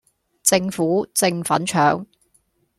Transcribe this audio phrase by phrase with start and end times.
[0.41, 2.07] 政府正粉腸